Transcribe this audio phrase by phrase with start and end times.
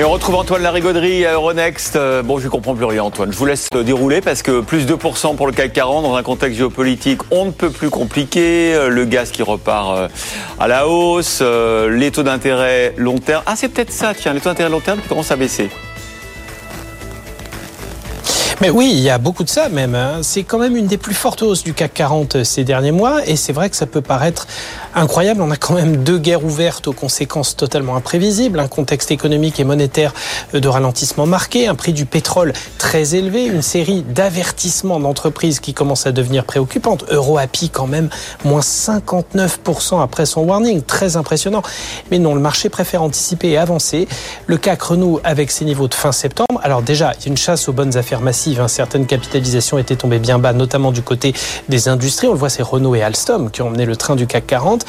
[0.00, 1.94] Et on retrouve Antoine Larigauderie à Euronext.
[1.94, 3.30] Euh, bon, je ne comprends plus rien, Antoine.
[3.30, 6.56] Je vous laisse dérouler parce que plus 2% pour le CAC 40 dans un contexte
[6.56, 8.72] géopolitique, on ne peut plus compliqué.
[8.74, 10.08] Euh, le gaz qui repart euh,
[10.58, 13.42] à la hausse, les taux d'intérêt long terme.
[13.44, 15.68] Ah, c'est peut-être ça, tiens, les taux d'intérêt long terme qui commencent à baisser.
[18.60, 19.94] Mais oui, il y a beaucoup de ça même.
[19.94, 20.18] Hein.
[20.20, 23.26] C'est quand même une des plus fortes hausses du CAC 40 euh, ces derniers mois
[23.26, 24.46] et c'est vrai que ça peut paraître
[24.94, 25.40] incroyable.
[25.40, 29.64] On a quand même deux guerres ouvertes aux conséquences totalement imprévisibles, un contexte économique et
[29.64, 30.12] monétaire
[30.54, 35.72] euh, de ralentissement marqué, un prix du pétrole très élevé, une série d'avertissements d'entreprises qui
[35.72, 37.06] commencent à devenir préoccupantes.
[37.10, 38.10] EuroAPI quand même
[38.44, 41.62] moins 59% après son warning, très impressionnant.
[42.10, 44.06] Mais non, le marché préfère anticiper et avancer.
[44.46, 46.60] Le CAC renoue avec ses niveaux de fin septembre.
[46.62, 48.68] Alors déjà, il y a une chasse aux bonnes affaires massives Hein.
[48.68, 51.34] Certaines capitalisations étaient tombées bien bas, notamment du côté
[51.68, 52.26] des industries.
[52.26, 54.84] On le voit, c'est Renault et Alstom qui ont mené le train du CAC 40.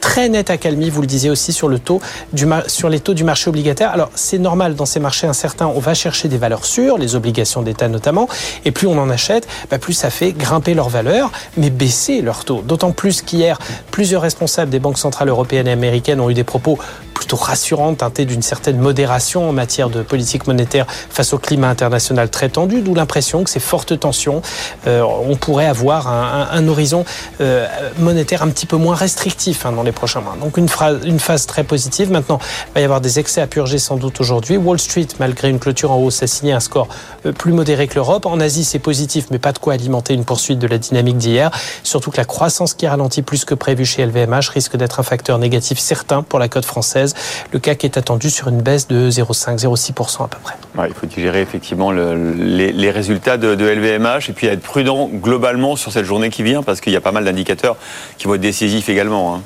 [0.00, 2.00] Très net accalmie, vous le disiez aussi, sur les taux
[2.32, 3.90] du marché obligataire.
[3.90, 7.62] Alors, c'est normal dans ces marchés incertains, on va chercher des valeurs sûres, les obligations
[7.62, 8.28] d'État notamment,
[8.64, 12.44] et plus on en achète, bah, plus ça fait grimper leur valeur, mais baisser leur
[12.44, 12.62] taux.
[12.62, 13.58] D'autant plus qu'hier,
[13.90, 16.78] plusieurs responsables des banques centrales européennes et américaines ont eu des propos
[17.26, 22.30] plutôt rassurante, teintée d'une certaine modération en matière de politique monétaire face au climat international
[22.30, 24.42] très tendu, d'où l'impression que ces fortes tensions,
[24.86, 27.04] euh, on pourrait avoir un, un, horizon
[27.40, 27.66] euh,
[27.98, 30.36] monétaire un petit peu moins restrictif hein, dans les prochains mois.
[30.40, 32.12] Donc une, phrase, une phase très positive.
[32.12, 32.38] Maintenant,
[32.68, 34.56] il va y avoir des excès à purger sans doute aujourd'hui.
[34.56, 36.86] Wall Street, malgré une clôture en hausse, a signé un score
[37.26, 38.24] euh, plus modéré que l'Europe.
[38.26, 41.50] En Asie, c'est positif, mais pas de quoi alimenter une poursuite de la dynamique d'hier.
[41.82, 45.40] Surtout que la croissance qui ralentit plus que prévu chez LVMH risque d'être un facteur
[45.40, 47.15] négatif certain pour la cote française.
[47.52, 50.54] Le CAC est attendu sur une baisse de 0,5-0,6% à peu près.
[50.88, 56.04] il faut digérer effectivement les, résultats de, LVMH et puis être prudent globalement sur cette
[56.04, 57.76] journée qui vient parce qu'il y a pas mal d'indicateurs
[58.18, 59.34] qui vont être décisifs également.
[59.34, 59.42] Hein.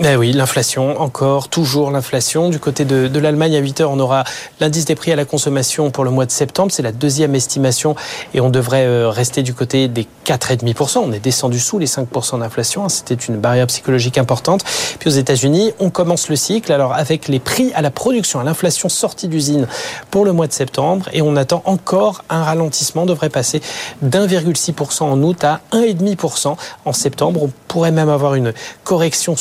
[0.00, 2.50] Eh oui, l'inflation, encore, toujours l'inflation.
[2.50, 4.22] Du côté de, de l'Allemagne, à 8 heures, on aura
[4.60, 6.70] l'indice des prix à la consommation pour le mois de septembre.
[6.70, 7.96] C'est la deuxième estimation
[8.32, 10.98] et on devrait euh, rester du côté des 4,5%.
[10.98, 12.84] On est descendu sous les 5% d'inflation.
[12.84, 12.88] Hein.
[12.88, 14.62] C'était une barrière psychologique importante.
[15.00, 16.70] Puis aux États-Unis, on commence le cycle.
[16.70, 19.66] Alors avec les prix à la production, à l'inflation sortie d'usine
[20.12, 23.02] pour le mois de septembre et on attend encore un ralentissement.
[23.02, 23.60] On devrait passer
[24.02, 26.54] d'1,6% en août à 1,5%
[26.84, 27.42] en septembre.
[27.42, 28.52] On pourrait même avoir une
[28.84, 29.36] correction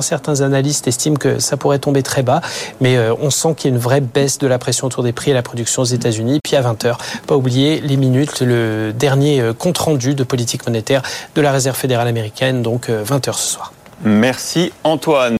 [0.00, 2.40] Certains analystes estiment que ça pourrait tomber très bas,
[2.80, 5.12] mais euh, on sent qu'il y a une vraie baisse de la pression autour des
[5.12, 6.40] prix et la production aux États-Unis.
[6.42, 6.96] Puis à 20h,
[7.26, 11.02] pas oublier les minutes, le dernier euh, compte rendu de politique monétaire
[11.34, 13.72] de la Réserve fédérale américaine, donc 20h euh, ce soir.
[14.04, 15.36] Merci Antoine.